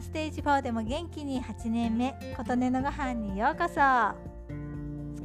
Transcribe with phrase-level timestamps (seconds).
[0.00, 3.80] 地方でも元気に8年目琴音のご飯にようこそ。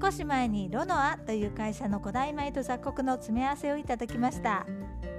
[0.01, 4.65] 少し前にロノアという会社の古代米と雑穀の詰め合わせをいただきました。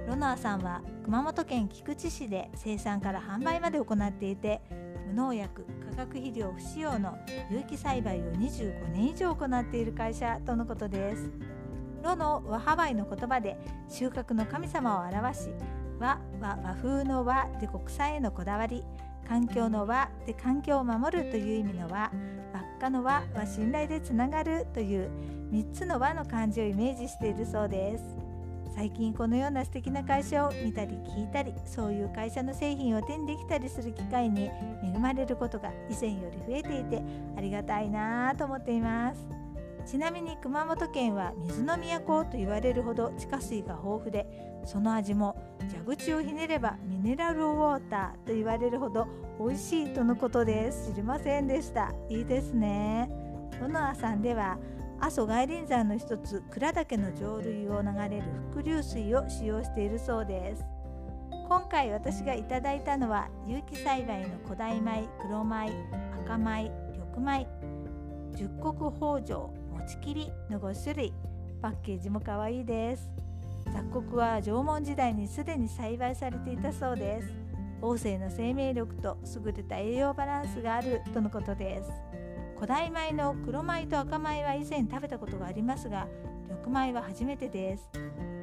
[0.07, 4.61] ロノアさんは熊本県菊池市で生産から販売まで行っていて
[5.07, 7.15] 無農薬化学肥料不使用の
[7.51, 11.31] 有機栽培を25年以上行っている会社とのことです。
[12.03, 15.49] ロの和ハワイの言葉で収穫の神様を表し
[15.99, 18.83] 和は和風の和で国際へのこだわり
[19.27, 22.11] 環境の和で環境を守るという意味の和
[22.53, 25.09] 輪っかの和は信頼でつながるという
[25.51, 28.03] 3つの和の漢字をイメージしているそうです。
[28.75, 34.49] 最近このような素敵な会社を見たり聞いたりそういう会社の製品を手にできたりする機会に
[34.83, 37.03] 恵まれることが以前より増えていて
[37.37, 39.42] ありがたいなぁと思っています。
[39.85, 44.25] ちなみに熊本県は水の都と言われるほど地下水が豊富で
[44.65, 45.35] その味も
[45.85, 49.07] 蛇口をひねればミネラルウォーターと言われるほど
[49.39, 50.91] 美味しいとのことです。
[50.91, 51.91] 知りませんでした。
[52.09, 53.09] いいですね。
[53.59, 54.57] 野ノさんでは
[54.99, 60.63] 阿蘇外輪山の一つ倉岳の上流を流れる伏流水を使用しているそうです。
[61.49, 65.71] 今回私がいただいたのは有機栽培の古代米黒米
[66.25, 67.47] 赤米緑米
[68.35, 71.13] 十穀豊穣ちきりの5種類
[71.61, 73.09] パッケージも可愛いです。
[73.65, 77.33] 雑穀は縄文時代にすでに栽培されていたそうです。
[77.81, 81.91] 旺盛な生命力と優れた栄養バランスがあるとのことです。
[82.55, 86.07] 古代米の黒米と赤米は以前食べたことがありますが
[86.49, 87.89] 緑米は初めてです。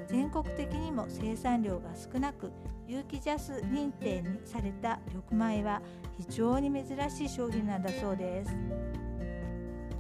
[0.09, 2.51] 全国的にも生産量が少なく
[2.87, 5.81] 有機ジャス認定にされた緑米は
[6.19, 8.55] 非常に珍しい商品なんだそうです。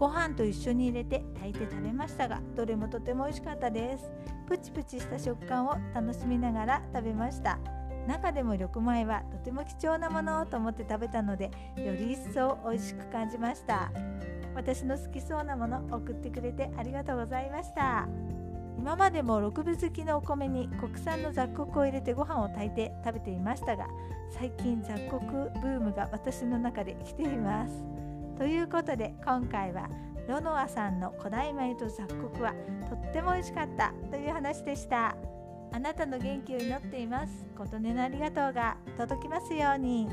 [0.00, 4.10] ご飯と一緒に入れて炊いて食べましたがどれもとても美味しかったです。
[4.48, 7.58] プチプチした食感を楽しみながら食べました。
[8.08, 13.92] 中でも緑米はとても貴重なものと思って食べたのでより一層美味しく感じました。
[14.54, 18.08] 私の好きそうなもの送ってくれてありがとうございました。
[18.78, 23.86] 今までも6分好きのお米に国産の雑穀を入れてご飯を炊いて食べていましたが
[24.30, 25.20] 最近雑穀
[25.60, 27.99] ブームが私の中で来ています。
[28.40, 29.90] ということで今回は
[30.26, 32.54] ロノアさんの古代米と雑穀は
[32.88, 35.14] とっても美味しかったという話でした。
[35.72, 37.44] あなたの元気を祈っています。
[37.54, 40.08] 琴音のありがとうが届きますように。